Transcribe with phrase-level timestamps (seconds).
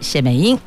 [0.00, 0.58] 谢美英，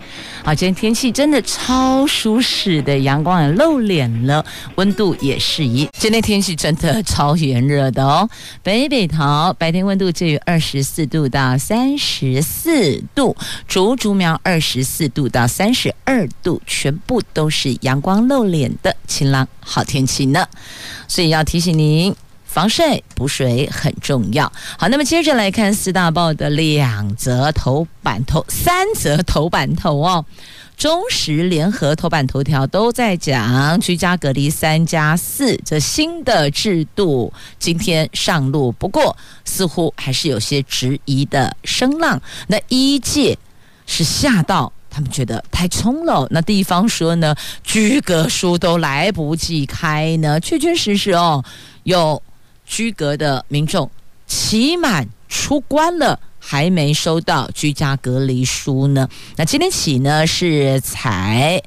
[0.43, 5.87] 好，今天天气真的超舒适的，阳光也露脸了，温度也适宜。
[5.97, 8.29] 今天天气真的超炎热的哦，
[8.61, 13.35] 北北桃白天温度介于二十四度到三十四度，
[13.67, 20.47] 竹竹苗二十四度到三十二度，全部都是阳光露脸的晴朗好天气呢，
[21.07, 22.15] 所以要提醒您。
[22.53, 24.45] 防晒补水很重要。
[24.77, 30.23] 好，那么接着来看四大报的两则头版头，三则头版头哦。
[30.77, 42.21] 中时联合头版头条都在讲居家隔离三加四这新的制度今天上路，不过似乎还是有些质疑的声浪。
[42.45, 43.35] 那一界
[43.87, 46.27] 是吓到他们觉得太冲了。
[46.29, 51.43] 那地方说呢，居格书都来不及开呢，确确实实哦
[51.81, 52.21] 有。
[52.73, 53.87] 居格的民众
[54.25, 59.07] 期满出关了，还没收到居家隔离书呢。
[59.35, 61.61] 那今天起呢，是才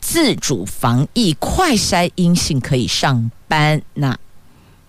[0.00, 3.82] 自主防疫快筛阴性可以上班。
[3.94, 4.16] 那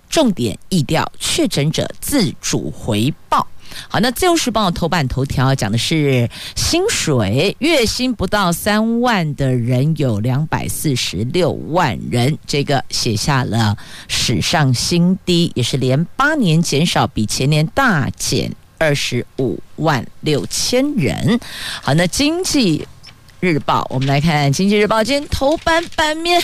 [0.08, 3.48] 重点意调确诊者自主回报。
[3.90, 21.40] 好，那自由时报头版头条讲的是薪水月薪不到三万的人有两百四十六万人，这个写下了史上新低，也是连八年减少，比前年大减二十五万六千人。
[21.82, 22.88] 好，那经济
[23.40, 26.44] 日报，我们来看经济日报今天头版版面。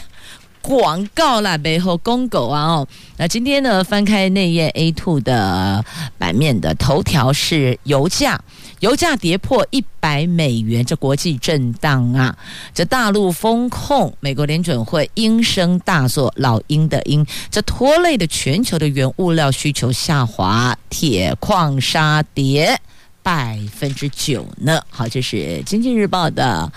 [0.63, 5.83] 广告啦，背后公狗啊哦，那今天呢，翻开内页 A two 的
[6.17, 8.41] 版面的头条是油价，
[8.79, 12.33] 油价跌破一百美元，这国际震荡啊，
[12.73, 22.79] 这大陆风控，美国联准会鹰声大作，老鹰的鹰，这拖累的全球的原物料需求下滑，铁矿砂跌
[23.21, 24.81] 百分之九呢。
[24.89, 26.71] 好，这是经济日报的。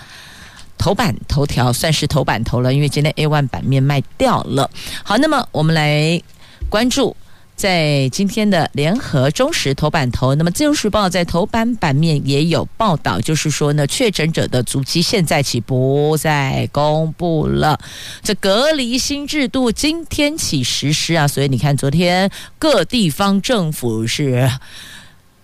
[0.77, 4.69] 头版头条算是头版头了，因为今天 A one 版面卖掉了。
[5.03, 6.21] 好，那么我们来
[6.69, 7.15] 关注
[7.55, 10.35] 在今天的联合中时头版头。
[10.35, 17.79] 那么自由时报在头版版面也有报道，就是说呢，确诊者的足迹现在起不再公布了。
[18.21, 24.47] 这隔离新制度今天起实施啊，所以你看，昨天各地方政府是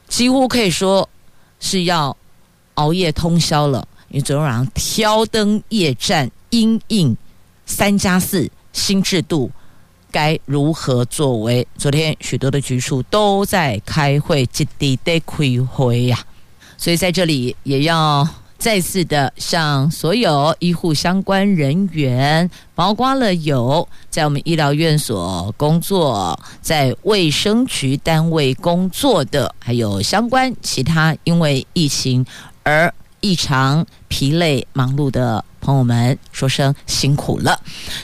[0.08, 1.10] 几乎可以说
[1.60, 2.16] 是要
[2.76, 3.88] 熬夜通宵了。
[4.14, 7.18] 因为昨天晚上挑灯夜战，因应
[7.66, 9.50] 三加四新制度
[10.12, 11.68] 该如何作为？
[11.80, 16.20] 昨天许多的局处都在开会，积极的开会呀。
[16.78, 18.28] 所以在这里也要
[18.60, 32.24] 再次的向所有医护相关人员，包括了有在我们医疗院所工作、在卫生局单位工作的，还有相关其他因为疫情
[32.62, 32.94] 而。
[33.24, 37.58] 异常疲累、忙碌的朋友们，说声辛苦了。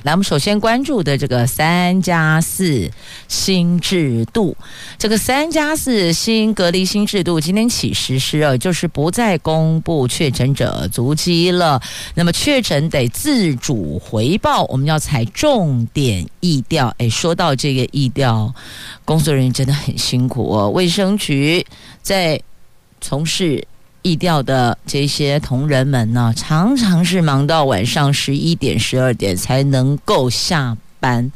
[0.04, 2.90] 来，我们首先关注的这个三加四
[3.28, 4.56] 新制度，
[4.98, 11.82] 这个三加四新隔离新制度今天起实施啊，就是不再公布确诊者足迹了。
[12.16, 16.96] 那么确诊得自主回报，我们要采重点疫调。
[17.00, 18.56] 诶，说到这个疫调，
[19.04, 20.70] 工作人员真的很辛苦哦。
[20.70, 21.68] 卫生局
[22.02, 22.42] 在
[23.02, 23.68] 从事。
[24.10, 31.32] 疫调的这些同仁们呢，常常是忙到晚上十一点、十二点才能够下班。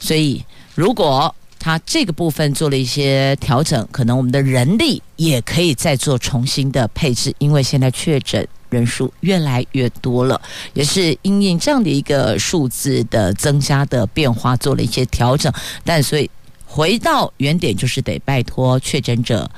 [0.00, 0.42] 所以，
[0.74, 7.34] 如果他这个部分做了一些调整，可能我们的人力也可以再做重新的配置。
[7.36, 10.40] 因为现在确诊人数越来越多了，
[10.72, 15.52] 也是因应这样的一个数字的增加的变化做了一些调整。
[15.84, 16.30] 但所以
[16.64, 19.50] 回到原点，就是得拜托确诊者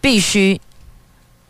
[0.00, 0.58] 必须。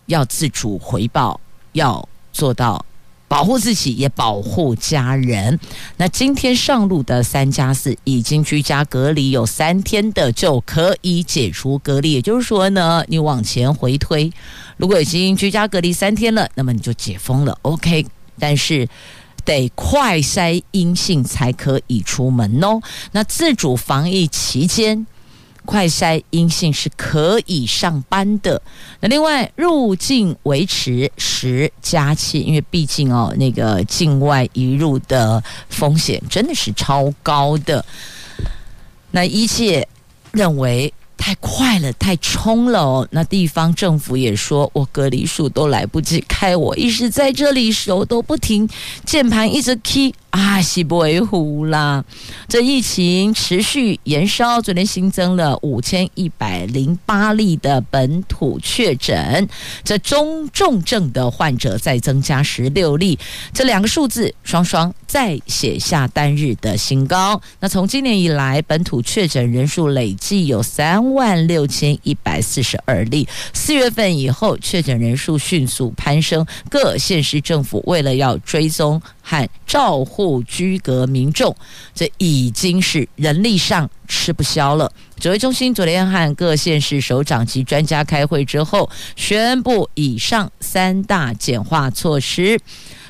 [0.06, 1.40] 要自主回报，
[1.72, 2.84] 要做到
[3.28, 5.58] 保护自己也保护家人。
[5.96, 14.30] 那今天上路的三加四已经居家隔离有三天的就可以解除隔离，也就是说呢，你往前回推，
[14.76, 18.06] 如果已经居家隔离三天了，那么你就解封了，OK。
[18.38, 18.88] 但是
[19.44, 22.80] 得快筛阴性才可以出门哦。
[23.12, 25.06] 那自主防疫期间。
[25.64, 28.60] 快筛阴性是可以上班的。
[29.00, 37.84] 那另外入境维持十加七，因为毕竟哦，那个境外移入的风险真的是超高的。
[39.10, 39.86] 那一切
[40.32, 40.92] 认为。
[41.24, 43.06] 太快了，太冲了哦！
[43.12, 48.68] 那地方政府也说，我隔离数都来不及开，我一直在这里手都不停，
[49.06, 50.12] 键盘一直 key。
[50.30, 52.02] 啊，西不为虎啦！
[52.48, 59.46] 这疫情持续延烧，昨天新增了五千一百零八例的本土确诊，
[59.84, 63.18] 这中重症的患者再增加十六例，
[63.52, 67.38] 这两个数字双双再写下单日的新高。
[67.60, 79.02] 那从今年以来，本土确诊人数累计有三万六千一百四十二例，四月份以后确诊人数迅速攀升，各县市政府为了要追踪。
[79.24, 81.54] 和照护居隔民众，
[81.94, 84.92] 这已经是人力上吃不消了。
[85.16, 92.58] 指挥中心昨天和各县市首长及专家开会之后，宣布以上三大简化措施。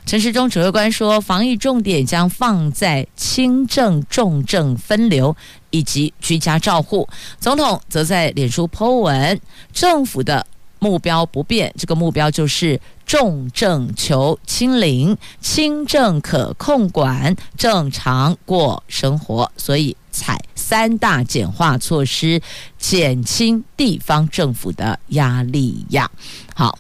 [0.06, 5.37] 陈时中指挥官说，防疫重点将放在轻症、重症分流
[5.70, 7.08] 以及居家照护。
[7.38, 9.40] 总统则在脸书 po 文，
[9.72, 10.46] 政府的。
[10.78, 19.48] 目标不变，这个目标就是重症求清零，轻症可控管，正常过生活。
[19.56, 22.43] 所以采三大简化措施，
[22.81, 26.10] 减轻地方政府的压力呀。
[26.52, 26.76] 好，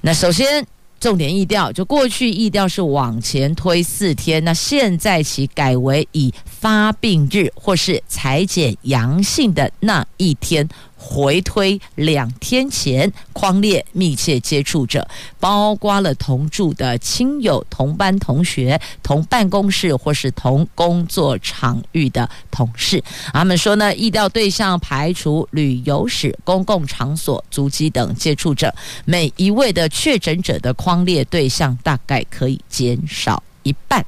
[0.00, 0.66] 那首先
[1.06, 10.68] 重点疫调，就过去疫调是往前推四天，那现在起改为以发病日或是裁剪阳性的那一天。
[10.96, 15.06] 回推两天前框列密切接触者，
[15.38, 23.02] 包括了同住的亲友、同班同学、同办公室或是同工作场域的同事。
[23.32, 34.04] 他们说呢，疫调对象排除旅游史、公共场所、足迹等接触者，每一位的确诊者的框列对象大概可以减少一半，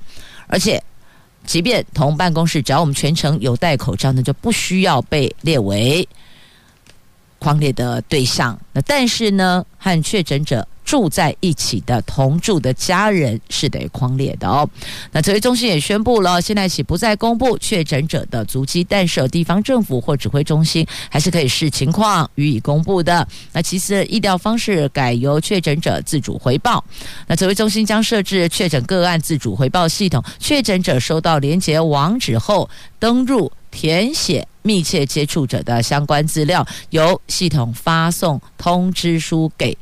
[0.47, 0.83] 而且，
[1.45, 6.09] 即便同办公室，只要我们全程有戴口罩，那就不需要被列为。
[7.39, 14.69] 匡列的对象，那但是呢，和确诊者住在一起的同住的家人是得匡列的哦。
[15.13, 23.27] 那指挥中心也宣布了，现在起不再公布确诊者的足迹，但是地方政府或指挥中心还是可以视情况予以公布的。
[23.53, 26.83] 那其次，疫调方式改由确诊者自主回报。
[27.27, 32.69] 那指挥中心将设置确诊个案自主回报系统，确诊者收到连接网址后
[32.99, 33.53] 登入。
[33.71, 39.77] 填写密切接触者的相关资料，由系统发送通知书给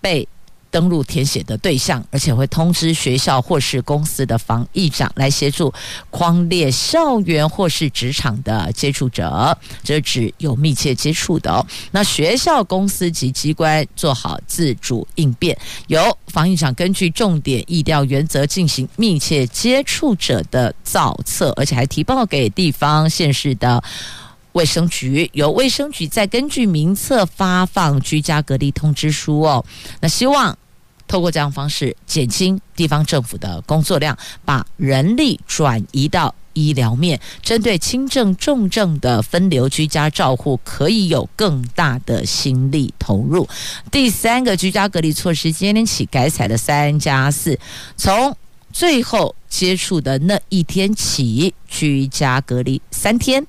[0.00, 0.26] 被
[0.70, 5.72] 登录填写的对象，而且会通知学校或是公司的防疫长来协助
[6.10, 11.66] 框列校园或是职场的接触者，这指有密切接触的哦。
[11.90, 15.56] 那学校、公司及机关做好自主应变，
[15.88, 23.82] 由防疫长根据重点疫调原则进行密切接触者的造册，而且还提报给地方县市的
[24.52, 29.64] 卫生局，由卫生局再根据名册发放居家隔离通知书哦。
[30.00, 30.56] 那希望。
[31.06, 43.48] 透过这样方式减轻地方政府的工作量，把人力转移到医疗面，针对轻症、重症的分流居家照护，可以有更大的心力投入。
[43.90, 47.58] 第三个居家隔离措施，今天起改采了三加四，
[47.96, 48.36] 从
[48.72, 53.44] 最后接触的那一天起，居家隔离三天，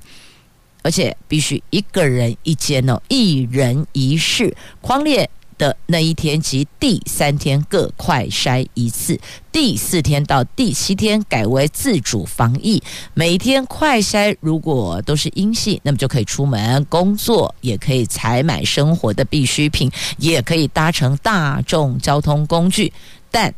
[0.81, 5.29] 而且必须一个人一间哦，一人一室，匡列。
[5.57, 9.19] 的那一天及第三天各快筛一次，
[9.51, 12.81] 第四天到第七天改为自主防疫。
[13.13, 22.91] 每天快筛如果都是阴性，那么就可以出门工作，也可以采买生活的必需品，也可以搭乘大众交通工具。
[23.29, 23.53] 但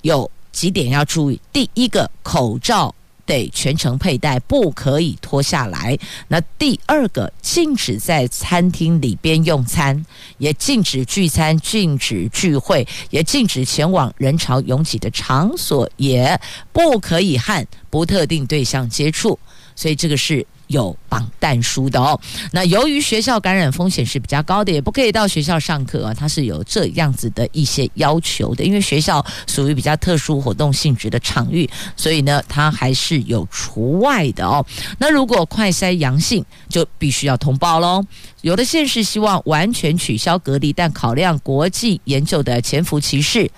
[0.00, 2.92] 有几点要注意：第一个，口罩。
[3.26, 5.98] 得全程佩戴，不可以脱下来。
[6.28, 10.04] 那第二个，禁止在餐厅里边用餐，
[10.38, 16.40] 也禁止聚餐、禁止聚会，也禁止前往人潮拥挤的场所，也
[16.72, 19.38] 不可以和不特定对象接触。
[19.74, 20.46] 所以这个是。
[20.72, 22.18] 有绑但书的哦。
[22.50, 26.12] 那由于学校感染风险是比较高的，也不可以到学校上课啊。
[26.12, 34.64] 它是有这样子的一些要求的，因为学校属于比较特殊活动性质的场域，所以呢，它还是有除外的哦。
[34.98, 38.02] 那如果快筛阳性，就必须要通报喽。
[38.40, 43.50] 有的县市希望完全取消隔离，但考量国际研究的潜伏期是。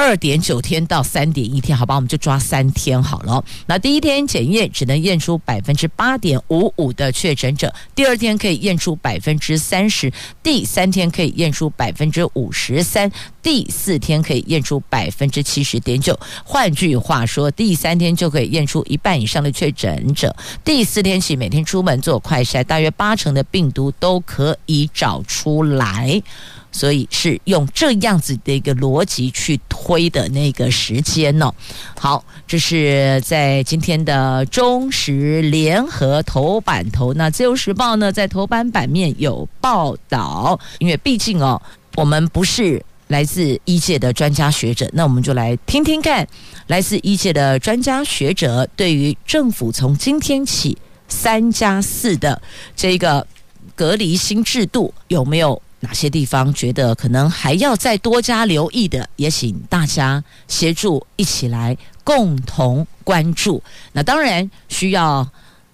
[0.00, 3.44] 二点九天到三点一天，好吧，我们就抓三天好了。
[3.66, 10.10] 那第一天检验只能验出百分之八点五五的确诊者，第二天可以验出百分之三十，
[10.42, 16.18] 第三天可以验出百分之五十三，第四天可以验出百分之七十点九。
[16.44, 26.22] 换句话说，第三天就可以验出一半以上的确诊者，第四天起每天出门做快筛，大约八成的病毒都可以找出来。
[26.72, 31.52] 所以是用这样子的一个逻辑去推的那个时间呢。
[31.98, 37.12] 好，这是在今天的中时联合头版头。
[37.14, 41.60] 那自由时报呢，在头版版面有报道，因为毕竟哦，
[41.96, 46.26] 我们不是来自医界的专家学者，那我们就来听听看，
[46.68, 52.40] 来自医界的专家学者对于政府从今天起三加四的
[52.76, 53.26] 这个
[53.74, 55.60] 隔离新制度有没有？
[55.80, 63.62] 哪些地方觉得可能还要再多加留意的，也请大家协助一起来共同关注。
[63.92, 65.26] 那当然需要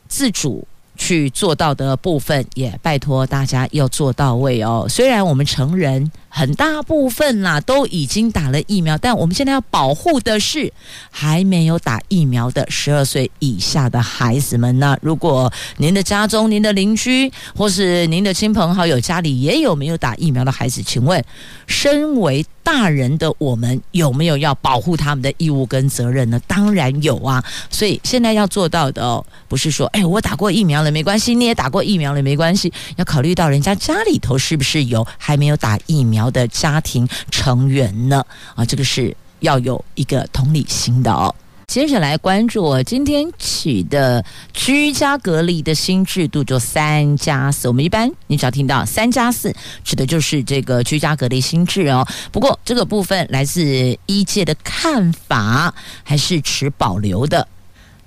[0.08, 4.86] 自主去做到的部分，也拜托大家要做到位哦。
[4.88, 10.71] 虽然我们成人，很大部分啦都已经打了疫苗，但我们现在要保护的是
[11.11, 14.78] 还没有打疫苗的十二岁以下的孩子们。
[14.78, 21.25] 那如果您的家中、您的邻居或是您的亲朋好友家里也有没有打疫苗的孩子，请问，
[21.66, 26.38] 身为大人的我们有没有要保护他们的义务跟责任呢？
[26.47, 27.43] 当然有啊。
[27.71, 38.25] 所以现在要做到的哦，不是说，哎，我打过疫苗了没关系，你也打过疫苗了没关系，要考虑到人家家里头是不是有还没有打疫苗的家庭成员呢？
[38.54, 41.35] 啊，这个是要有一个同理心的哦。
[41.66, 47.66] 接着来关注我今天起的居家隔离的新制度，就三加四。
[47.66, 49.52] 我们一般你只要听到三加四，
[49.83, 52.06] 指的就是这个居家隔离新制哦。
[52.30, 57.47] 不过这个部分来自医界的看法还是持保留的。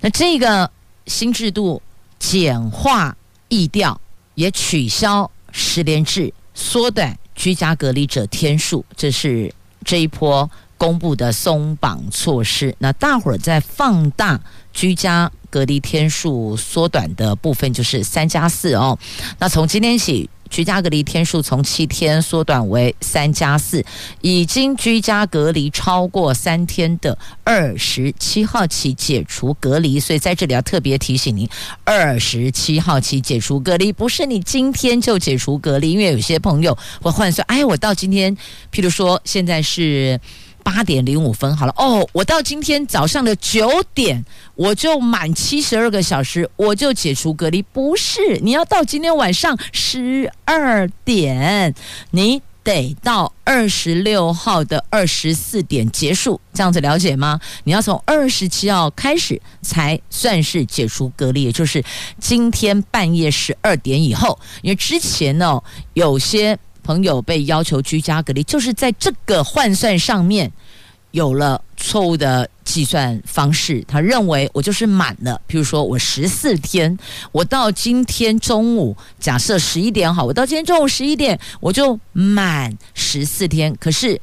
[0.00, 0.70] 那这个
[1.06, 1.82] 新制度
[2.18, 3.14] 简化
[3.48, 4.00] 易调，
[4.36, 7.14] 也取消实联制，缩短。
[7.40, 9.50] 居家隔离者天数，这是
[9.82, 12.74] 这一波公布的松绑措施。
[12.76, 14.38] 那大伙儿在放大
[14.74, 18.98] 居家隔离天数缩短的部分，就是三加四哦。
[19.38, 20.28] 那从今天起。
[20.50, 23.82] 居家隔离天数从七天缩短为三加四，
[24.20, 29.98] 已经居家隔离超过三天的二十七号起解除隔离。
[30.00, 31.48] 所以在这里要特别提醒您，
[31.84, 38.36] 二十七号起解除隔离，不是你今天就解除隔离，因为有些朋友会换算，哎，我到今天，
[38.72, 40.20] 譬如说现在是。
[40.62, 44.24] 八点零五分，好了哦，我到今天早上的九点，
[44.54, 47.60] 我就满七十二个小时，我就解除隔离。
[47.62, 51.74] 不是，你要到今天晚上十二点，
[52.12, 57.40] 你得到二十六号的二十四点结束，这样子了解吗？
[57.64, 61.82] 你要从二十七号开始才算是解除隔离，也就是
[62.18, 64.38] 今天半夜十二点以后。
[64.62, 65.62] 因为之前呢，
[65.94, 66.58] 有些。
[66.90, 70.50] 朋友被要求居家隔离，就是在这个换算上面
[71.12, 73.84] 有了错误的计算方式。
[73.86, 76.98] 他认为我就是满了，譬如说我十四天，
[77.30, 83.72] 我到今天中午，假设十一点好，我到今天中午十一点，我就满十四天。
[83.78, 84.20] 可是。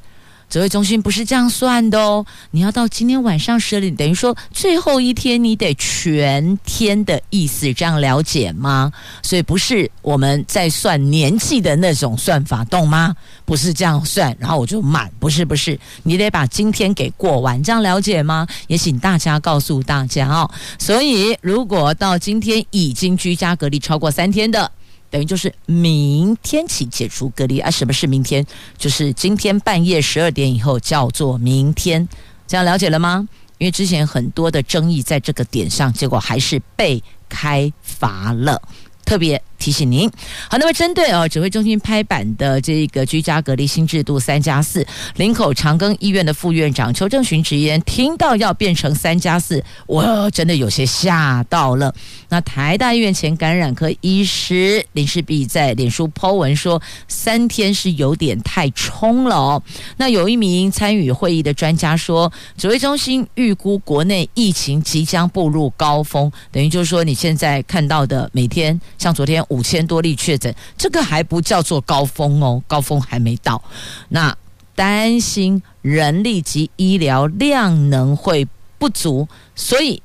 [0.49, 8.91] 指挥中心不是这样算的哦，你要到今天晚上十点，等于说最后一天你得全天的意思，这样了解吗？
[9.21, 13.13] 所以不是我们在算年纪的那种算法，懂吗？
[13.45, 18.47] 不是这样算，然后我就满，不是不是，你得把今天给过完，这样了解吗？
[18.67, 20.49] 也请大家告诉大家哦。
[20.79, 24.71] 所以如果到今天已经居家隔离超过三天的。
[25.09, 27.71] 等于就是明天起解除隔离啊？
[27.71, 28.45] 什么是明天？
[28.77, 32.07] 就是今天半夜十二点以后叫做明天，
[32.47, 33.27] 这样了解了吗？
[33.57, 38.61] 因为之前很多的争议在这个点上，结果还是被开罚了，
[39.05, 39.41] 特别。
[39.57, 40.09] 提醒您，
[40.49, 44.85] 好，那么针对哦，指挥中心拍板的这个居家隔离新制度三加四，
[45.15, 51.93] 林口长庚医院的副院长邱正寻直言，听到要变成三加四，我真的有些吓到了。
[52.29, 59.63] 那台大医院前感染科医师林世璧在脸书 po 文说，三天是有点太冲了哦。
[59.97, 69.43] 那有一名参与会议的专家说，指挥中心预估国内疫情即将步入高峰，等于就是说你现在看到的每天像昨天。
[69.49, 73.61] 五千多例确诊，这个还不叫做高峰哦，高峰还没到。
[74.09, 74.35] 那
[74.75, 80.01] 担心人力及医疗量能会不足，所以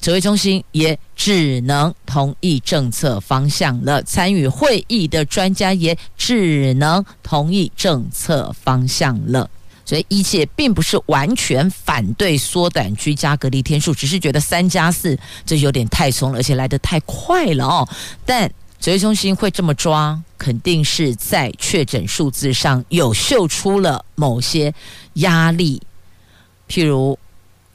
[0.00, 4.02] 指挥中心也只能同意政策方向了。
[4.02, 9.48] 参与会议的专家也只能同意政策方向了。
[9.84, 17.88] 所以一切并不是完全反对缩短居家隔离天数，只是觉得三加四这有点太松了，而且来得太快了哦。
[18.24, 18.50] 但
[18.82, 24.74] 指挥中心会这么抓，肯定是在确诊数字上有嗅出了某些
[25.14, 25.80] 压力，
[26.68, 27.16] 譬如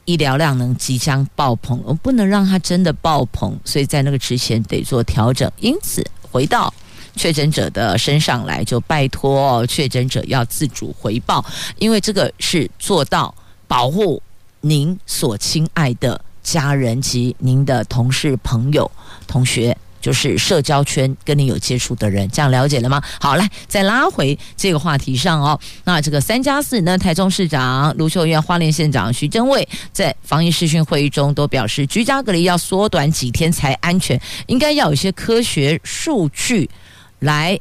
[0.04, 5.50] 医疗量能即将爆棚，我们不能让它真的爆棚，所以在那个之前得做调整。
[5.60, 6.72] 因此，回到。
[7.16, 11.44] 确诊者的身上来，就拜托确诊者要自主回报，
[11.78, 13.34] 因为这个是做到
[13.66, 14.22] 保护
[14.60, 18.88] 您所亲爱的家人及您的同事、朋友、
[19.26, 23.02] 同学，就是社交圈跟你有接触的人，这样了解了吗？
[23.20, 25.58] 好，来再拉回这个话题上哦。
[25.84, 26.96] 那这个三加四呢？
[26.98, 36.68] 台中市长卢秀燕、花莲县长徐榛蔚在防疫视讯会议中都表示，居家隔离要缩短几天才安全，应该要有一些科学数据。
[37.20, 37.58] 来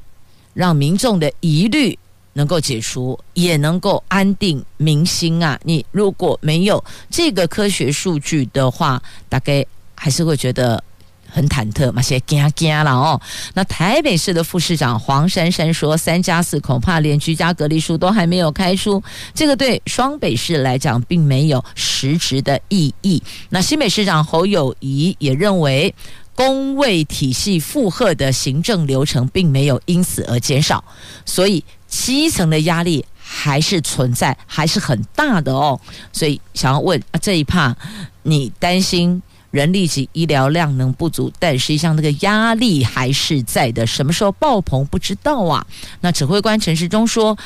[0.54, 1.98] 让民众的疑虑
[2.34, 5.60] 能够解除，也能够安定民心啊！
[5.64, 9.66] 你如果没有这个科学数据的话，大概
[9.96, 10.84] 还是会觉得
[11.30, 13.20] 很忐忑嘛，些惊惊了哦。
[13.54, 19.02] 那台北市的副市长黄珊珊说，三加四恐怕连居家隔离书都还没有开出，
[19.34, 23.22] 这个对双北市来讲并没有实质的意义。
[23.50, 25.94] 那新北市长侯友谊也认为。
[26.38, 30.84] 公卫体系负荷的行政流程并没有因此而减少，
[31.26, 35.82] 所以基层的压力还是存在，还是很大的哦。
[36.14, 37.76] 所以想要问啊，这一趴
[38.22, 39.20] 你担心
[39.52, 43.88] 人力及医疗量能不足，但实际上那个压力还是在的。
[43.88, 45.66] 什么时候爆棚不知道啊？
[46.02, 47.38] 那指挥官陈时中说。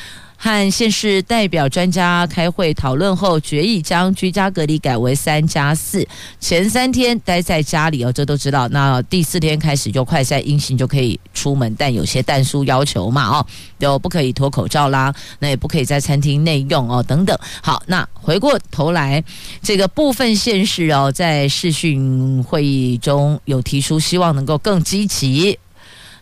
[0.44, 6.04] 和县市代表专家开会讨论后，决议将居家隔离改为三加四，
[6.40, 8.66] 前三天待在家里哦，这都知道。
[8.70, 13.46] 那第四天开始就快筛阴性就可以出门，但有些但书要求嘛哦，
[13.78, 17.38] 就不可以脱口罩啦，那也不可以在餐厅内用哦，等等。
[17.62, 19.22] 好，那回过头来，
[19.62, 25.56] 这个部分县市哦，在视讯会议中有提出希望能够更积极。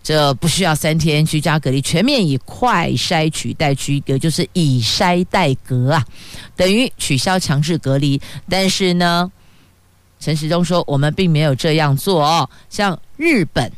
[0.03, 6.05] 这不需要三天居家隔离，全面以快筛取代居隔，就是以筛代隔啊，
[6.57, 8.21] 等于取消强制隔离。
[8.49, 9.31] 但是呢，
[10.19, 13.71] 陈时中说我们并没有这样做哦，像日本，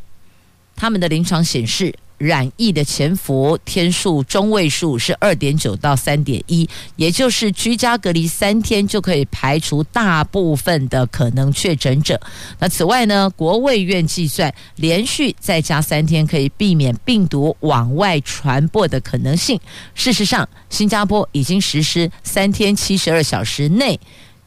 [0.77, 1.95] 他们的临床显示。
[2.23, 12.21] 染疫的潜伏天数中位数是二点九到三点一，也就是居家隔离三天就可以排除大部分的可能确诊者。
[12.61, 19.59] 那此外呢，国卫院计算连续在家三天可以避免病毒往外传播的可能性。
[19.95, 23.99] 事实上，新加坡已经实施三天七十二小时内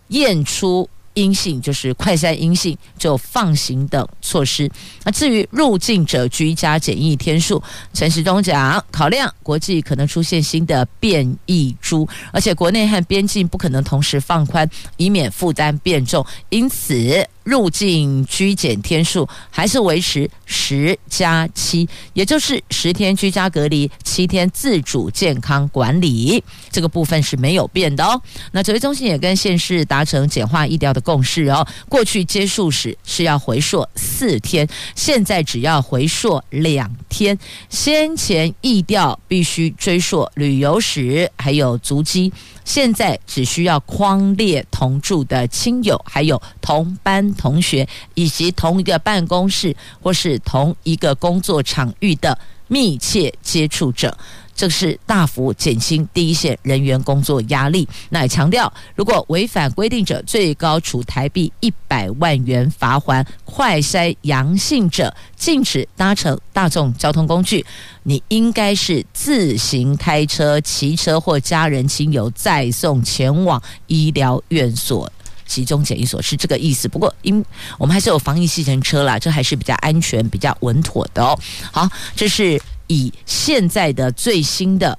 [0.08, 0.90] 验出。
[1.15, 4.71] 阴性就是快筛阴性就放行等措施。
[5.04, 7.62] 那至于入境者居家检疫天数，
[7.93, 17.28] 陈时中讲，考量国际可能出现新的变异株，而且国内和边境不可能同时放宽，以免负担变重，因此。
[17.45, 28.19] 入境居检天数还是维持十加七，也就是十天居家隔离，七天自主健康管理，这个部分是没有变的哦。
[28.51, 31.65] 那指挥中心也跟县市达成简化疫调的共识哦。
[31.88, 37.38] 过去接触史是要回溯四天，现在只要回溯两天。
[37.69, 42.34] 先前疫调必须追溯旅游史还有足迹。
[42.65, 54.17] 现在只需要框列同住的亲友，还有同班同学，以及同一个办公室或是同一个工作场域的密切接触者。
[54.56, 57.88] 这是大幅减轻第一线人员工作压力。
[58.10, 63.24] 那也强调，如果违反规定者，最高处台币一百万元罚锾。
[63.44, 67.65] 快筛阳性者禁止搭乘大众交通工具。
[68.04, 75.12] 你应该是自行开车、骑车或家人亲友载送前往医疗院所、
[75.46, 76.88] 集中检疫所，是这个意思。
[76.88, 77.44] 不过，因
[77.78, 81.38] 我们还是有防疫计程车啦，这还是比较安全、比较稳妥的哦。
[81.72, 82.62] 好，这是。
[82.88, 84.98] 以现在的最新的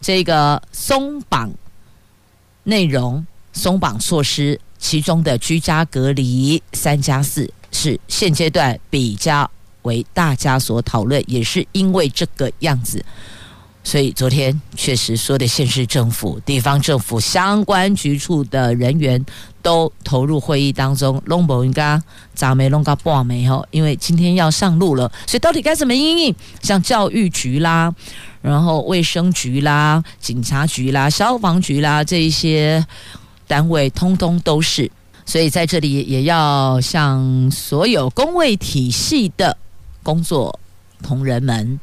[0.00, 1.52] 这个松绑
[2.64, 9.50] 内容、松绑措施，其中的居家隔离三加四是现阶段比较
[9.82, 13.04] 为大家所讨论，也是因为这个样子。
[13.86, 19.22] 所以昨天确实说的县市政府、地方政府相关局处的人员
[19.60, 21.22] 都投入会议当中。
[21.26, 22.00] 龙博应该
[22.34, 26.34] 砸没弄个半没吼，因为今天要上路了，所以到底该怎么因应？
[26.62, 27.94] 像教育局啦，
[28.40, 32.84] 然后卫生局啦、警察局啦、消防局啦这一些
[33.46, 34.90] 单位，通通都是。
[35.26, 39.56] 所以在这里也要向所有公卫体系的
[40.02, 40.58] 工作
[41.02, 41.78] 同仁们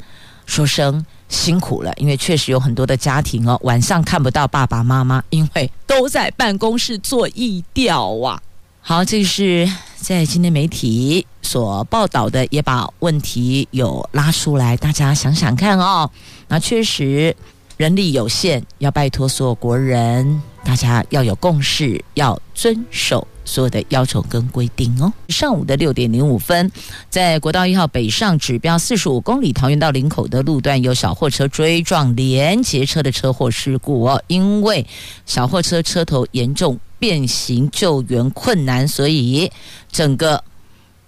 [0.48, 1.06] 说声。
[1.32, 8.40] 辛苦了，因为确实有很多的家庭哦，晚上看不到爸爸妈妈，因为都在办公室做义调啊。
[8.82, 16.10] 好，这是在今天媒体所报道的，也把问题有拉出来，大家想想看哦。
[16.48, 17.36] 那确实
[17.82, 23.28] 人力有限，要拜托所有国人，大家要有共识，要遵守。
[23.44, 25.12] 所有的要求跟规定哦。
[25.30, 26.72] 上午的六点零五分，
[27.10, 34.22] 在国道一号北上指标四十五公里桃园到林口的路段，有小货车追撞连结车的车祸事故哦。
[34.28, 34.86] 因为
[35.26, 39.52] 小货车车头严重变形，救援困难，所以
[39.92, 40.44] 整个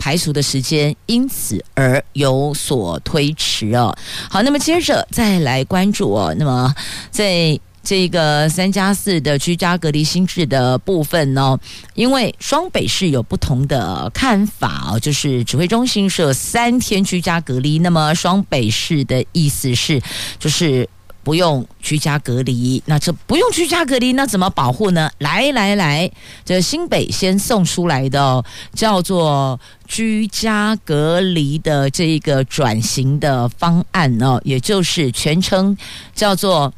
[0.04, 3.96] 排除的时间因此而有所推迟哦。
[4.30, 6.36] 好，那么接着再来关注哦。
[6.38, 6.76] 那么
[7.10, 11.58] 在这个三加四的居家隔离新制的部分呢，
[11.94, 20.02] 因为双北市有不同的看法哦，就是指挥中心设三天居家隔离，那么双北市的意思是
[20.38, 20.86] 就是
[21.24, 25.10] 不用居家隔离，那这不用居家隔离，那怎么保护呢？
[25.20, 26.12] 来来来，
[26.44, 35.78] 这新北先送出来的叫做居家隔离的这一个转型的方案哦，也就是全称
[36.14, 36.74] 叫做。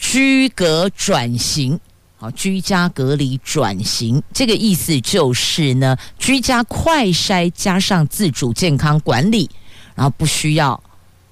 [0.00, 1.76] 居隔转型，
[2.18, 9.50] 好，居家隔离转型，这个意思就是呢，居家快筛加上自主健康管理，
[9.96, 10.80] 然后不需要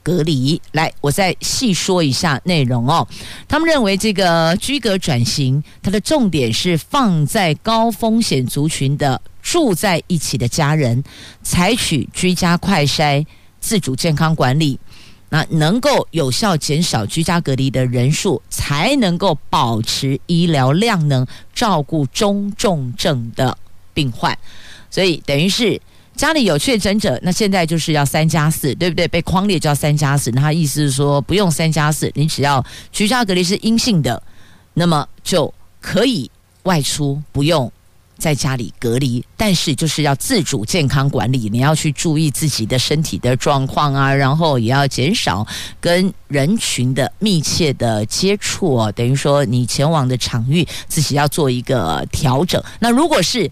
[0.06, 0.62] 隔离。
[0.70, 3.04] 来，我再细说一下内容哦。
[3.48, 11.02] 他们认为这个居隔转型，它的重点是放在高风险族群的住在一起的家人，
[11.42, 13.26] 采取居家快筛、
[13.58, 14.78] 自主健康管理。
[15.28, 23.58] 那能够有效减少居家隔离的人数，才能够保持医疗量能，照顾中重症的
[23.92, 24.38] 病患。
[24.88, 25.80] 所以等于是
[26.16, 29.06] 家里有确诊者，那现在就是要三加四，对不对？
[29.06, 34.22] 被框列叫三加四，那他意思是说不用三加四，你只要居家隔离是阴性的，
[34.74, 36.30] 那么就可以
[36.62, 37.70] 外出，不用。
[38.18, 45.46] 在家里隔离，但是就是要自主健康管理，你要去注意自己的身体的状况啊，然后也要减少
[45.82, 48.92] 跟人群的密切的接触哦。
[48.92, 52.58] 等于说你前往的场域自己要做一个调整。
[52.78, 53.50] 那如果是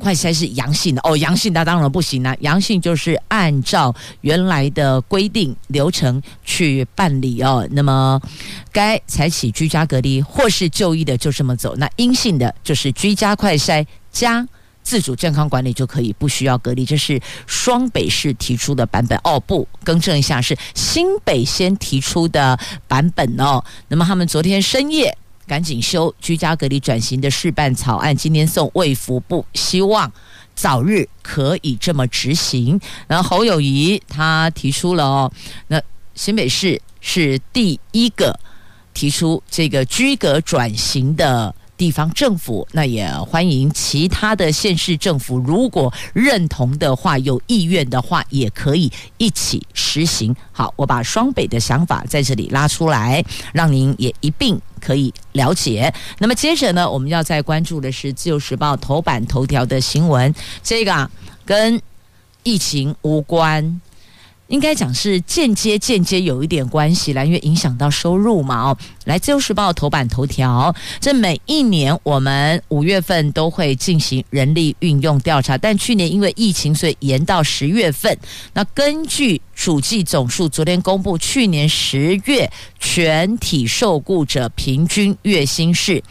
[0.00, 7.68] 快筛是阳性的哦，阳性那当然不行了，阳性就是按照原来的规定流程去办理哦。
[7.70, 8.20] 那么
[8.72, 11.76] 该采取居家隔离或是就医的就这么走。
[11.76, 14.44] 那阴性的就是居家快筛加
[14.82, 16.84] 自主健康管理就可以，不需要隔离。
[16.84, 22.58] 这是双北市提出的版本哦，不，更正一下，是新北先提出的
[22.88, 23.62] 版本哦。
[23.88, 25.16] 那么他们昨天深夜。
[25.50, 30.12] 赶紧修居家隔离转型的事办草案，今天送卫福部，希望
[30.54, 32.80] 早日可以这么执行。
[33.08, 35.32] 然后侯友谊他提出了哦，
[35.66, 35.82] 那
[36.14, 38.38] 新北市是第一个
[38.94, 41.52] 提出这个居隔转型的。
[41.80, 50.36] 地方政府，那也欢迎其他的县市政府，如果认同的话，有意愿的话，也可以一起实行。
[50.52, 55.90] 好，我把双北的想法在这里拉出来，让您也一并可以了解。
[56.18, 61.10] 那么接着呢，我们要再关注的是《自由时报》头版头条的新闻，这个，
[61.46, 61.80] 跟
[62.42, 63.80] 疫情无关。
[64.50, 68.76] 应该讲是间接间接有一点关系啦，因为影响到收入嘛哦。
[69.04, 78.16] 来，《自由时报》头版头条，这每一年我们五月份都会进行人力运用调查，但去年因为疫情，所以延到十月份。
[78.52, 86.02] 那根据主计总数，昨天公布，去年十月全体受雇者平均月薪是。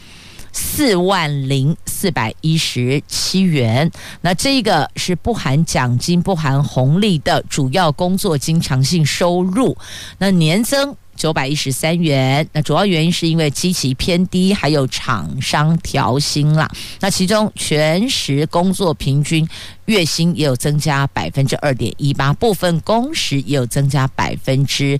[0.52, 9.76] 四万零四百一十七元，那这个是不含奖金、不含红利的主要工作经常性收入，
[10.18, 12.48] 那年增九百一十三元。
[12.52, 16.70] 那主要原因是因为基期偏低，还有厂商调薪啦。
[17.00, 19.46] 那其中全时工作平均
[19.84, 24.98] 月薪也有增加百分之二点一八，部分工时也有增加百分之。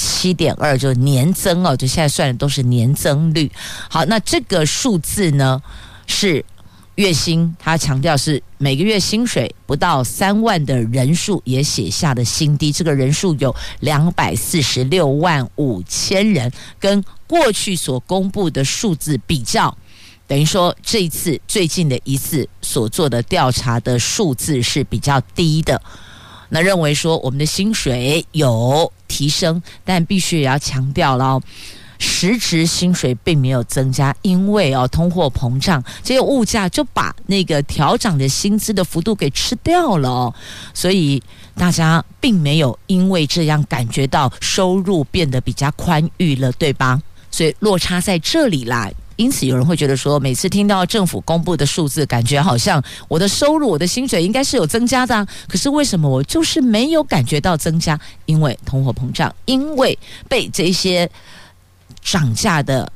[0.00, 3.50] 七点二就年增哦，就现在算的都是年增率。
[3.90, 5.60] 好，那这个数字呢
[6.06, 6.42] 是
[6.94, 19.76] 月薪，他强调是每个月薪水不到三万的人数也写下的新低，这个人数有两百四十六万五千人，跟过去所公布的数字比较，
[20.26, 25.80] 等于说这一次最近的一次所做的调查的数字是比较低的。
[26.50, 31.42] 那认为说我们的薪水有提升，但必须也要强调了哦，
[31.98, 40.34] 实质薪水并没有增加，因为哦通货膨胀，这个物价就把那个调涨的薪资的幅度给吃掉了哦，
[40.74, 41.22] 所以
[41.54, 47.00] 大家并没有因为这样感觉到收入变得比较宽裕了，对吧？
[47.30, 48.90] 所以落差在这里啦。
[49.20, 58.00] 因此有人会觉得说，每次听到政府公布的数字，感觉好像我的收入、我的薪水应该是有增加的，可是为什么我就是没有感觉到增加？
[58.24, 61.06] 因为通货膨胀，因为被这些
[62.02, 62.90] 涨价的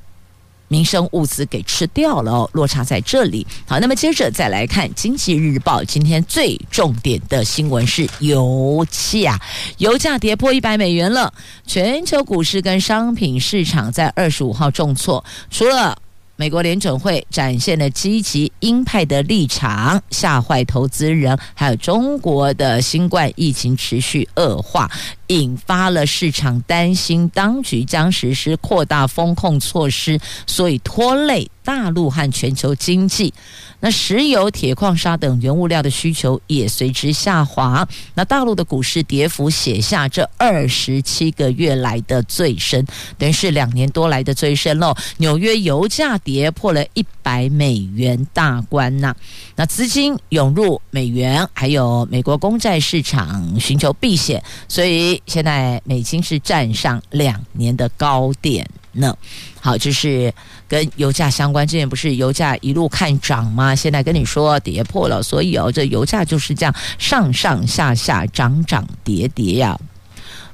[0.69, 3.47] 民生物资给吃掉了哦，落差在这里。
[3.67, 9.39] 好，那么接着再来看《经济日报》今天最重点的新闻是油价，
[9.77, 11.31] 油价跌破一百美元了，
[11.67, 15.99] 全球股市跟商品市场在二十五号重挫，除了。
[16.37, 24.91] 美国联准会展现了积极鹰派的立场，吓坏投资人，还有中国的新冠疫情持续恶化，
[25.29, 33.33] 引发了市场担心当局将实施扩大风控措施，所以拖累大陆和全球经济。
[33.81, 37.87] 那石油、铁矿砂等原物料的需求也随之下滑。
[38.15, 42.87] 那大陆的股市跌幅写下这二十七个月来的最深，
[43.19, 44.95] 等于是两年多来的最深喽。
[45.19, 49.15] 纽约油价跌破了一百美元大关呐。
[49.57, 59.17] 那资金涌入美元，还有美国公债市场寻求避险，所以现在美金是站上两年的高点呢。
[59.61, 60.33] 好，就是。
[60.67, 63.77] 跟油价相关，之前不是油价一路看涨吗？
[63.77, 69.79] 现在跟你说跌破了，所以哦，这油价就是这样上上下下涨涨跌跌呀，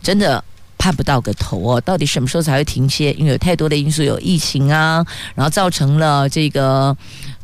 [0.02, 0.44] 真的
[0.80, 1.80] 盼不到个头哦。
[1.82, 3.12] 到底什么时候才会停歇？
[3.12, 6.96] 因为有太多的因素，有疫情啊，然后造成了这个。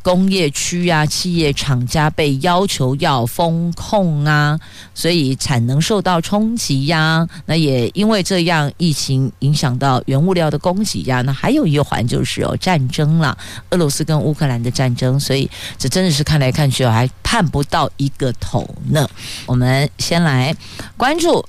[0.03, 4.57] 工业区啊，企业厂家被要求要封控啊，
[4.93, 7.27] 所以产能受到冲击呀。
[7.45, 11.21] 那也因为这样，疫情影响到原物料的供给呀。
[11.23, 13.37] 那还有一环就是有战争了，
[13.71, 19.05] 俄罗斯跟乌克兰的战争，所以这真的是看来看去还盼不到一个头呢。
[19.45, 20.55] 我们先来
[20.95, 21.45] 关注。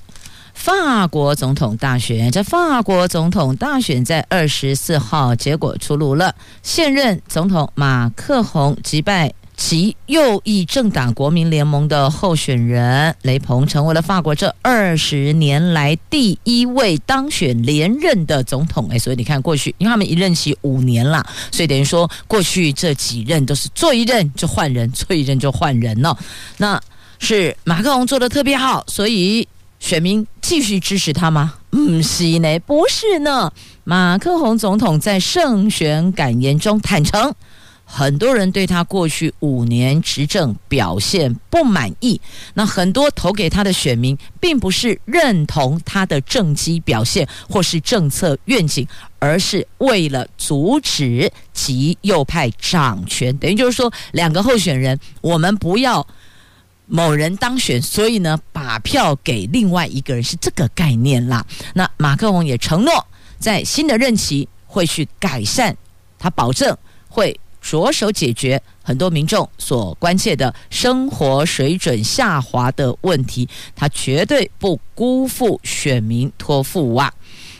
[0.59, 18.89] 法国总统大选，这法国总统大选在二十四号结果出炉了，现任总统马克宏击败其右翼政党国民联盟的候选人雷鹏，成为了法国这二十年来第一位当选连任的总统。
[18.91, 26.17] 哎，所以你看过去，因为他们一任期五年了，所以等于说过去这几任都是做一任就换人，做一任就换人了。
[26.57, 26.79] 那
[27.17, 29.47] 是马克龙做得特别好，所以。
[29.79, 31.55] 选民继续支持他吗？
[31.71, 33.51] 嗯，是呢，不是呢。
[33.83, 37.33] 马克宏总统在胜选感言中坦诚，
[37.85, 42.19] 很多人对他过去五年执政表现不满意。
[42.53, 48.87] 那很多投给他的选民，并不是认同他的政绩表现或是政策愿景，
[49.17, 53.35] 而是为了阻止极右派掌权。
[53.37, 56.05] 等于就是说，两个候选人，我们不要。
[56.91, 61.45] 某人当选，所以呢，把票给另外一个人是这个概念啦。
[61.75, 65.75] 那马克宏也承诺，在新的任期会去改善，
[66.17, 66.75] 他保证
[67.07, 77.13] 会着手解决很多民众所关切的生活水准下滑的问题，他绝对不辜负选民托付啊。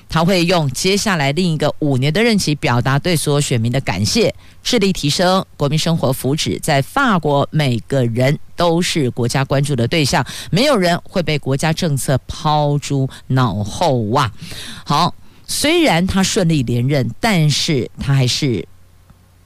[0.09, 6.59] 他会用接下来另一个五年的任期，表达对所有选民的感谢，致力提升国民生活福祉。
[6.59, 14.31] 在法国，每个人都是国家关注的对象，没有人会被国家政策抛诸脑后哇！
[14.83, 15.13] 好，
[15.45, 18.67] 虽然他顺利连任，但是他还是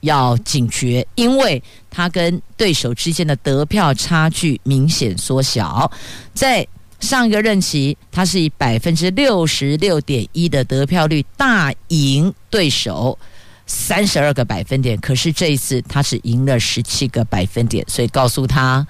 [0.00, 5.92] 要警觉，因为他跟对手之间的得票差距明显缩小，
[6.32, 6.66] 在。
[7.00, 13.18] 上一个任期，他是以百分之六十六点一的得票率大赢对手
[13.66, 18.86] 三十二个百分点，可是这一次他是赢了十七个百分点，所以告诉他。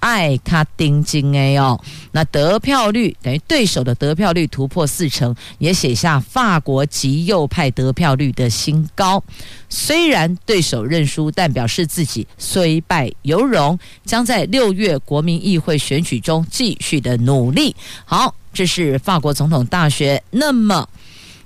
[0.00, 1.80] 爱卡丁金 A 哦，
[2.12, 9.22] 那得票率等于对手的得票率突破四成，也写下法国极右派得票率的新高。
[9.68, 17.74] 虽然对手认输，但表示自己虽败犹荣，将在六月国民议会选举中继续的努力。
[18.04, 20.22] 好，这是法国总统大选。
[20.30, 20.88] 那么。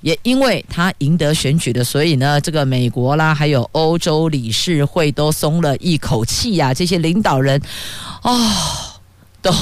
[0.03, 6.73] 也因为他赢得选举的，所以呢，这个美国啦，还有欧洲理事会都松了一口气呀。
[6.73, 7.61] 这些领导人
[8.23, 8.51] 啊、哦，
[9.43, 9.53] 都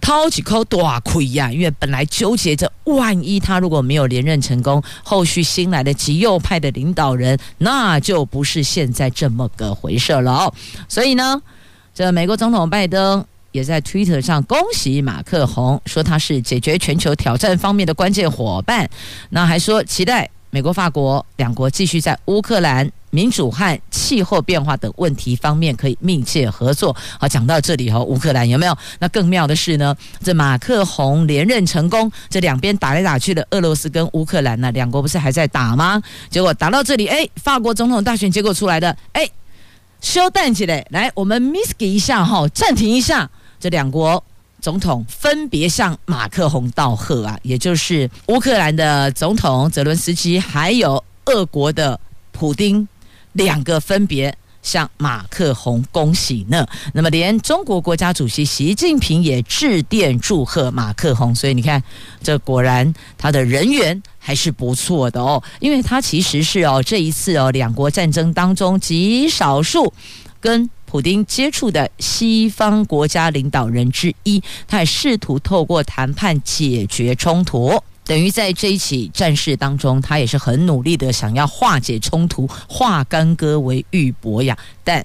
[0.00, 1.52] 掏几口大亏呀。
[1.52, 10.54] 因为本来纠结着，万一他如果没有连任成功，后续新来的极右派的领导人，那就不是现在这么个回事了哦。
[10.88, 11.42] 所以呢，
[11.94, 13.24] 这美国总统拜登。
[13.54, 18.90] 也在 Twitter 上恭喜马克宏，说他是解决全球挑战方面的关键伙伴。
[19.30, 26.96] 那还说期待美国、法国两国继续在乌克兰民主和气候变化等问题方面可以密切合作。
[27.16, 28.76] 好，讲到这里哈，乌克兰有没有？
[28.98, 36.02] 那更妙的是呢，这马克宏连任成功，这两边打来打去的俄罗斯跟乌克兰呢，两国不是还在打吗？
[36.28, 39.24] 结果打到这里，哎，法国总统大选结果出来的，哎，
[40.00, 43.30] 休弹起来，来，我们 miss 一下哈，暂停一下，
[43.64, 44.22] 这两国。
[44.60, 51.98] 总统分别向马克宏道贺啊，也就是乌克兰的总统泽伦斯基，还有俄国的
[52.30, 52.86] 普丁，
[53.32, 56.66] 两个分别向马克宏恭喜呢。
[56.92, 61.34] 那么，连中国国家主席习近平也致电祝贺马克宏。
[61.34, 61.82] 所以你看，
[62.22, 69.90] 这果然他的人缘还是不错的哦，因为他其实是哦这一次哦两国战争当中极少数
[70.38, 70.68] 跟。
[70.94, 84.56] 普丁接触的西方国家领导人之一，他也试图透过谈判解决冲突，等于在这一起战事当中，他也是很努力的想要化解冲突，化干戈为玉帛呀。
[84.84, 85.04] 但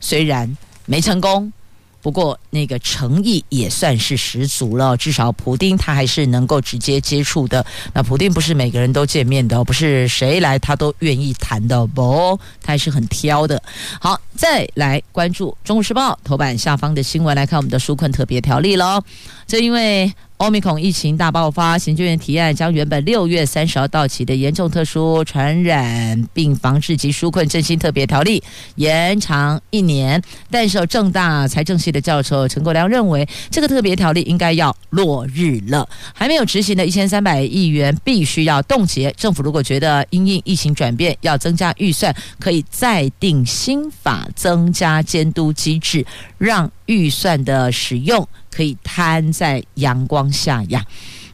[0.00, 1.52] 虽然没成功。
[2.00, 7.64] 不过那个诚意也算是十足了，至少普丁他还是能够直接接触的。
[7.92, 13.62] 那普丁不是每个人都见面的，不是谁来他都愿意谈的，不，他还是很挑的。
[14.00, 19.02] 好，再来关注《中国时报》头版下方的新闻，来看我们的纾困特别条例喽。
[19.46, 20.12] 这因为。
[20.38, 28.40] 欧米孔疫情大爆发，行政院提案将原本六月三十号到期的严重特殊传染病防治及纾困振兴特别条例
[28.76, 30.22] 延长一年。
[30.48, 39.10] 但是，正大财政系的教授陈国良认为，这个特别条例应该要落日了，还没有执行的一千三百亿元必须要冻结。
[39.16, 46.06] 政府如果觉得因应疫情转变要增加预算，可以再定新法，增加监督机制，
[46.38, 48.26] 让预算的使用。
[48.50, 50.84] 可以摊在阳光下呀。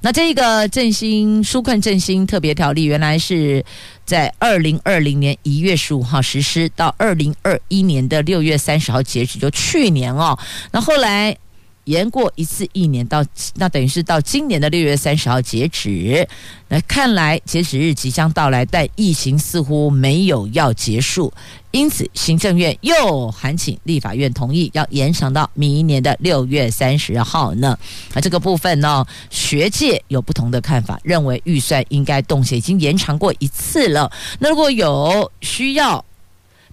[0.01, 3.65] 那这个振兴纾困振兴特别条例，原来是
[4.05, 10.39] 在二零二零年一月十五号实施，到二零二一年的六月三十号截止，就去年哦。
[10.73, 11.37] 那后来。
[11.85, 13.25] 延过一次一年到，
[13.57, 16.27] 那等于是到今年的六月三十号截止。
[16.69, 21.33] 那看来截止日即将到来，但疫情似乎没有要结束，
[21.71, 27.79] 因此行政院又函请立法院同意，要延长到明年的六月三十号呢。
[28.15, 34.11] 那这个部分呢，学界有不同的看法，认为预算应该冻结，已经延长过一次了。
[34.39, 36.05] 那如果有需要，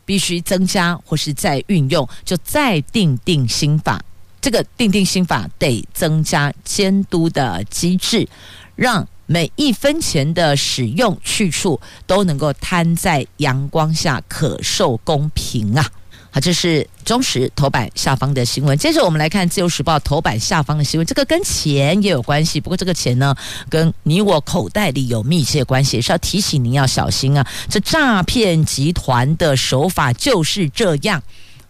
[0.05, 4.01] 必须增加或是再运用，就再订定新法。
[4.41, 8.27] 这个定定新法得增加监督的机制，
[8.75, 15.87] 让每一分钱的使用去处都能够摊在阳光下，可受公平啊！
[16.33, 18.77] 好，这是中时头版下方的新闻。
[18.77, 23.35] 接着我们来看自由时报头版下方的新闻，这个跟钱也有关系，不过这个钱呢，
[23.69, 27.45] 跟你我口袋里有密切关系，是要提醒您要小心啊！
[27.69, 31.21] 这诈骗集团的手法就是这样。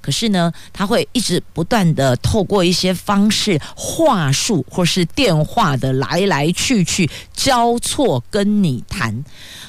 [0.02, 9.24] 可是呢，他会一直不断的透过一些方式、话术或是电话的来来去去交错跟你谈，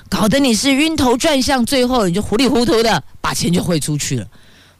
[0.08, 4.26] 搞得你是晕头转向，最后你就糊里糊涂的把钱就汇出去了。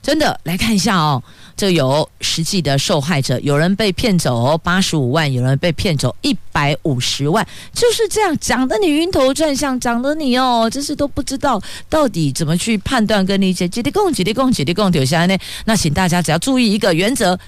[0.03, 1.23] 真的，来看一下哦。
[1.55, 13.69] 这有实际的受害者，有人被骗走八十五万，有人被骗走一百五十万，就是这样讲得你晕头转向，讲得你哦，真是都不知道到底怎么去判断跟理解。
[13.69, 15.39] 几滴供，几滴供，几滴供，丢下来呢？
[15.67, 17.39] 那请大家只要注意一个原则，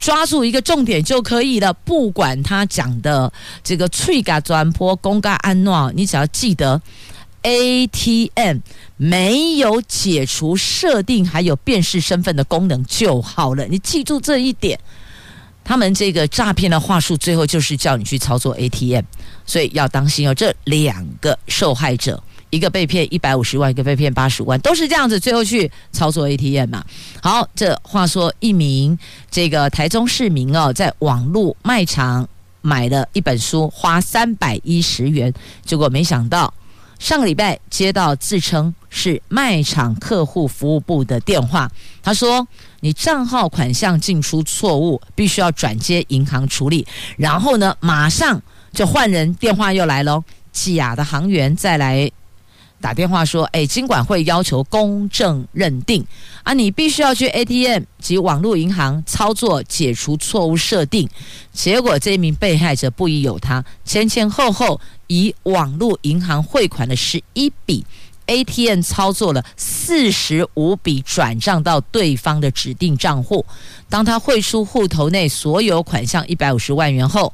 [0.00, 1.72] 抓住一个重点就可以了。
[1.72, 6.80] 不管他讲的这个脆嘎转坡公嘎安诺，你只要记得
[7.42, 8.58] ATM。
[8.96, 14.78] 没有解除设定还有辨识身份的功能就好了，你记住这一点。
[15.64, 19.04] 他们这个诈骗的话术，最后就是叫你去操作 ATM，
[19.44, 20.32] 所以要当心哦。
[20.32, 26.84] 这两个受害者，一个被骗一百五十万，一个被骗八十万，都是这样子，最后去操作 ATM 嘛。
[27.20, 28.96] 好，这话说一名
[29.32, 32.28] 这个台中市民哦，在网络卖场
[32.60, 35.32] 买了一本书，花三百一十元，
[35.64, 36.54] 结果没想到。
[37.02, 41.68] 上个礼拜接到自称是卖场客户服务部的电话，
[42.00, 42.46] 他说
[42.78, 46.86] ：“你账号款项进出错误，必须要转接银行处理。”
[47.18, 48.40] 然后呢，马上
[48.72, 52.08] 就换人，电话又来喽，假的行员再来。
[52.82, 56.04] 打电话说：“哎，金管会要求公正认定
[56.42, 61.08] 啊，你必须要去 ATM 及网络银行操作解除错误设定。”
[61.54, 67.86] 结果这名被害者不疑有他，前前后后以网络银行汇款的十一笔
[68.26, 73.46] ，ATM 操作了四十五笔转账到对方的指定账户。
[73.88, 77.32] 当他汇出户头内所有款项一百五十万元后，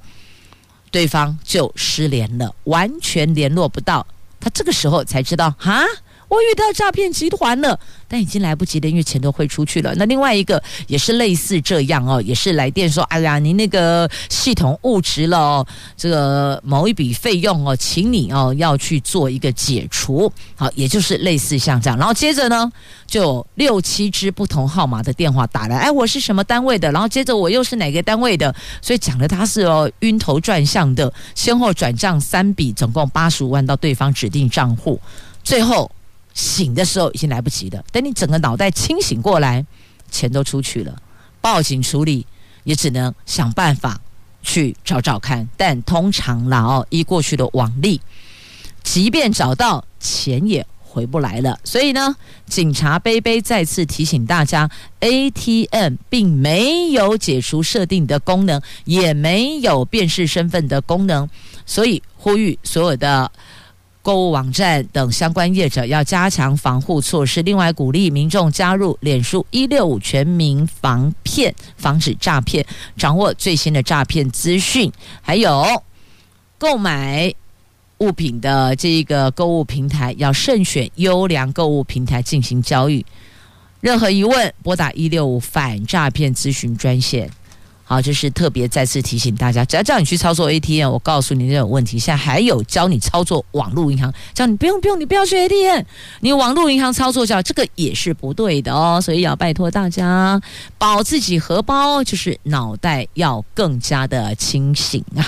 [0.90, 4.06] 对方就失联了，完全联络不到。
[4.40, 5.84] 他这个时候才知道哈。
[6.28, 9.94] 我遇到诈骗集团了，但已经来不及了，因为钱都汇出去了。
[9.96, 15.66] 那另外一个也是类似这样哦，也是来电说：“哎呀，您那个系统误植了哦，
[15.96, 21.98] 这个某一笔费用哦，请你哦要去做一个解除。”好，也就是类似像这样。
[21.98, 22.70] 然后接着呢，
[23.06, 26.92] 就六七支不同号码的电话打来，哎，我是什么单位的？
[26.92, 28.54] 然后接着我又是哪个单位的？
[28.82, 35.00] 所以讲的他是哦晕头转向的，先后转账三笔，总共八十五万到对方指定账户，
[35.42, 35.90] 最后。
[36.38, 39.66] 醒的时候已经来不及了，等你整个脑袋清醒过来，
[40.08, 41.02] 钱都出去了。
[41.40, 42.24] 报警处理
[42.62, 44.00] 也只能想办法
[44.40, 48.00] 去找找看，但通常啦哦，依过去的往例，
[48.84, 51.58] 即便找到钱也回不来了。
[51.64, 52.14] 所以呢，
[52.46, 54.70] 警察杯杯再次提醒大家
[55.00, 61.28] ，ATM 并没有解除设定的功能，也没有辨识身份的功能，
[61.66, 63.32] 所以呼吁所有的。
[64.08, 72.64] 购物网站等相关业者要加强防护措施，另外鼓励民众加入脸书一六五全民防骗，防止诈骗，
[72.96, 74.90] 掌握最新的诈骗资讯，
[75.20, 75.82] 还有
[76.56, 77.30] 购买
[77.98, 83.04] 物品的这个购物平台要慎选优良购物平台进行交易。
[83.82, 87.30] 任何疑问，拨打一六五反诈骗咨询专线。
[87.90, 91.98] 好，就是特别再次提醒大家，只要叫你去操作 ATM，我告诉你，这种问题。
[91.98, 95.84] 现在还有教你操作网络银行，叫你不用不用，你不要去 ATM，
[96.20, 99.00] 你网络银行操作叫这个也是不对的哦。
[99.00, 100.38] 所以要拜托大家
[100.76, 105.26] 保自己荷包，就是脑袋要更加的清醒啊，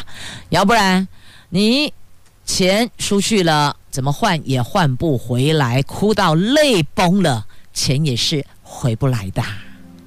[0.50, 1.08] 要不然
[1.48, 1.90] 你
[2.44, 9.42] 钱出去了，怎么换也换不回来，哭到泪崩了，钱也是回不来的。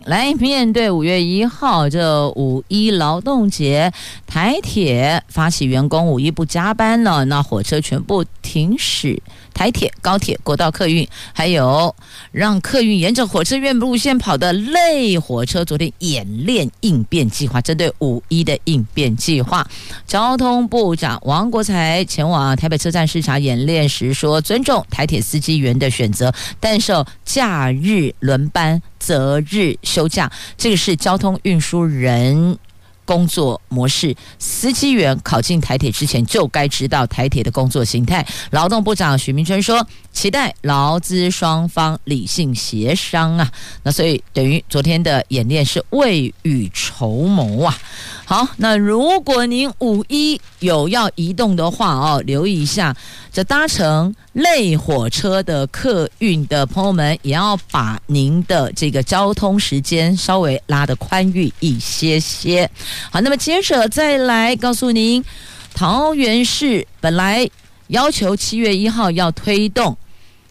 [0.06, 3.91] 来面对五月一号这五一劳动节，
[4.28, 9.22] 台铁发起员工五一不加班了，那火车全部停驶。
[9.54, 11.95] 台铁、高铁、国道客运，还有
[12.32, 19.66] 让客运沿着火车站路线跑的类火车，昨天演练应变计划，针对五一的应变计划，
[20.06, 32.58] 交通部长王国材前往台北车站视察演练时说，尊重台铁司机员的选择，但受假日轮班、择日休假，这个是交通运输人。
[33.06, 38.26] 工作模式，司机员考进台铁之前就该知道台铁的工作形态。
[38.51, 43.51] 劳动部长许明春说，期待劳资双方理性协商啊。
[43.84, 47.78] 那所以等于昨天的演练是未雨绸缪啊。
[48.26, 52.95] 好，那如果您五一有要移动的话哦，留意一下，
[53.34, 62.69] 这搭乘类火车的客运的朋友们，也要把您的这个交通时间稍微拉得宽裕一些些。
[63.09, 65.25] 好，那么接着再来告诉您，
[65.73, 67.49] 桃园市本来
[67.88, 69.97] 要求七月一号要推动。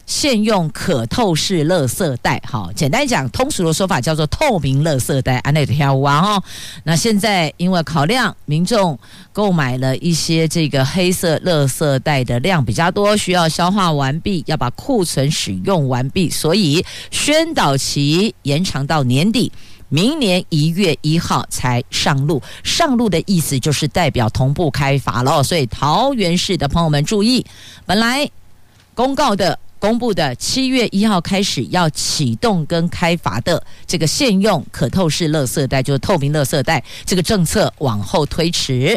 [0.05, 5.39] 现用可透视垃圾袋，好，简单讲，通俗的说法叫做透明垃圾袋。
[5.39, 6.43] 安内条完哦。
[6.85, 8.99] 那现在因为考量民众
[9.33, 19.51] 购买了一些这个黑色垃圾袋的量比较多，需要消化完毕，要把库存使用完毕，所以宣导期延长到年底，
[19.89, 22.43] 明年一月一号才上路。
[22.63, 25.43] 上路的意思就是代表同步开罚了。
[25.43, 27.47] 所以桃园市的朋友们注意，
[27.87, 28.29] 本来
[28.95, 29.59] 公告的。
[29.83, 38.97] 公布的七月一号开始要启动跟开罚的这个现用可透视乐色袋，就是透明乐色袋，这个政策往后推迟。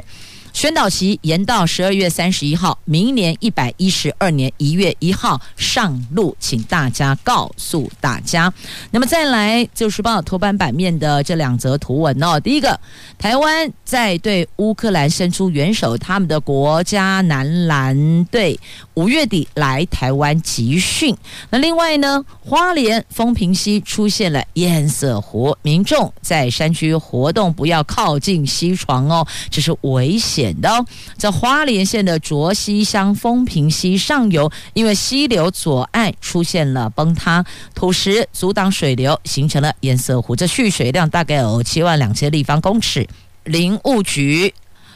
[0.56, 8.52] 宣导期延到十二月三十一号，明年一百一十二年一月一号上路，请大家告诉大家。
[8.90, 12.40] 那么再来，就是报头版版面的这两则图文哦。
[12.40, 12.80] 第一个，
[13.18, 18.58] 台湾在对乌克兰伸出援手，他们的国家男篮队
[18.94, 21.14] 五月底来台湾集训。
[21.50, 30.45] 那另外呢，花莲丰平溪出现了堰塞湖，民众在山区活动不要靠近溪床哦，这是危险。
[30.60, 30.86] 的哦，
[31.18, 40.36] 在花莲县的卓溪乡风平溪上游，因为溪流左岸出现了崩塌，土石阻挡水流，形成了堰塞湖。
[40.36, 43.08] 这蓄水量大概有七万两千立方公尺。
[43.44, 44.54] 林务局。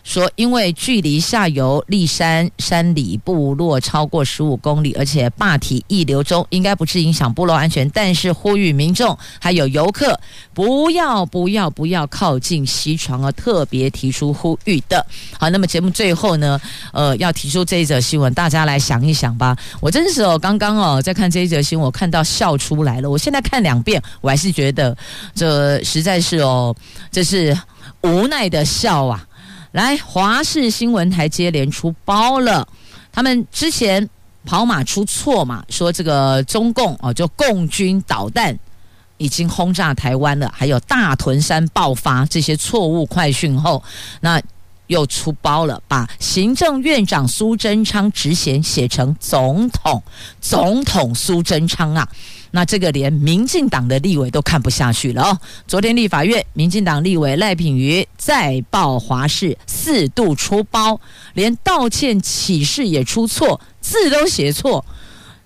[0.10, 7.88] 说，因为距离下游立山山里部落超过十五公里，而且坝体溢流中，应该不是影响部落安全。
[7.92, 10.20] 但是呼吁民众还有游客
[10.52, 13.32] 不要不要不要靠近溪床啊！
[13.34, 15.06] 特别提出呼吁的。
[15.38, 16.60] 好，那么节目最后呢，
[16.92, 19.56] 呃，要提出这一则新闻，大家来想一想吧。
[19.80, 23.08] 我真是哦，刚刚哦在看这一则新闻，我看到笑出来了。
[23.08, 24.98] 我现在看两遍，我还是觉得
[25.36, 26.76] 这实在是哦，
[27.12, 27.56] 这是
[28.02, 29.24] 无奈的笑啊。
[29.72, 32.68] 来，华视新闻台接连出包了，
[33.12, 34.10] 他们之前
[34.46, 38.58] 跑马出错嘛，说这个中共哦，就共军导弹
[39.18, 43.84] 已经轰炸台湾了，还有大屯山爆发这些错误快讯后，
[44.22, 44.42] 那。
[44.90, 50.02] 又出包了，把行政院长苏贞昌职衔写成总统，
[50.42, 52.10] 总统苏贞昌啊，
[52.52, 55.40] 那这个连民进党的立委都看不下去了哦。
[55.68, 61.00] 昨天立法院民进党立委赖品妤再爆华氏四度出包，
[61.34, 64.84] 连道歉启事也出错，字都写错。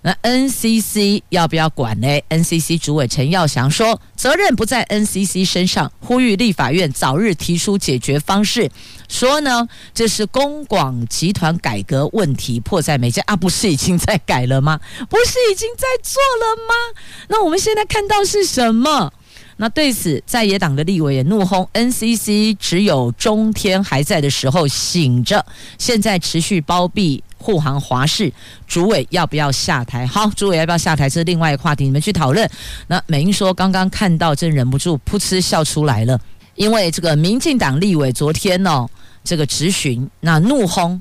[0.06, 8.70] 那 NCC 要不要管呢？NCC 主委陈耀祥说，责任不在 NCC 身上，呼吁立法院早日提出解决方式。
[9.08, 14.78] 说呢，这是公广集团改革问题迫在眉睫啊，不是已经在改了吗？
[15.08, 17.00] 不是已经在做了吗？
[17.28, 19.10] 那我们现在看到是什么？
[19.56, 25.46] 那对此，在野党的立委也怒轰 NCC，只有中天还在的时候醒着，
[25.78, 27.24] 现在持续包庇。
[27.44, 28.32] 护航华视
[28.66, 30.06] 主委要不要下台？
[30.06, 31.10] 好，主委要不要下台？
[31.10, 32.48] 这是另外一个话题，你们去讨论。
[32.86, 36.18] 那美英说，刚刚看到真忍不住噗嗤笑出来了，
[36.54, 38.90] 因为这个民进党立委昨天呢、哦，
[39.22, 40.98] 这个质询那怒轰，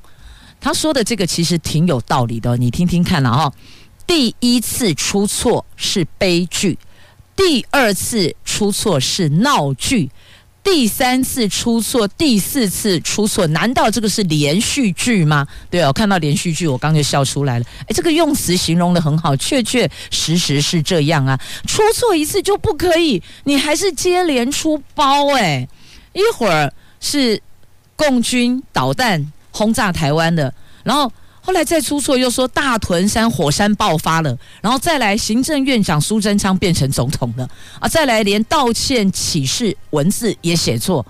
[0.59, 3.53] 他说的这个其实挺有道理的，你听听看了哈。
[4.05, 6.77] 第一次出错是悲剧，
[7.37, 10.11] 第二次出错是闹剧。
[10.63, 15.45] 第三次出错，第四次出错，难道这个是连续剧吗？
[15.69, 17.65] 对哦，看到连续剧，我刚就笑出来了。
[17.87, 21.37] 诶，这个用词形容得很好，确确实实是这样啊。
[21.67, 25.67] 出错一次就不可以，你还是接连出包诶，
[26.13, 27.41] 一会儿是
[27.95, 30.53] 共军导弹轰炸台湾的，
[30.83, 31.11] 然后。
[31.45, 37.47] 后来再出错，又说大屯山火山爆发了，然后再来行政院长苏贞昌变成总统了
[37.81, 37.87] 啊！
[37.87, 41.05] 再来连道歉启事文字也写错，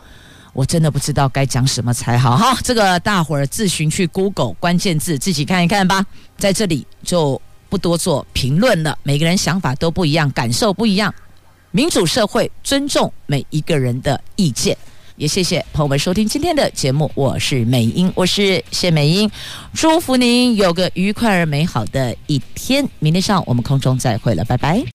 [0.52, 2.58] 我真的不知道该讲什么才好哈！
[2.64, 6.04] 这个大伙儿自行去 Google 关键字自己看一看吧，
[6.36, 8.98] 在这里就不多做评论了。
[9.04, 11.14] 每个人想法都不一样，感受不一样，
[11.70, 14.76] 民主社会尊重每一个人的意见。
[15.16, 19.30] 也谢谢朋友们收听今天的节目，我是美英，我是谢美英，
[19.74, 22.88] 祝福您有个愉快而美好的一天。
[23.00, 24.94] 明天上午我们空中再会了，拜拜。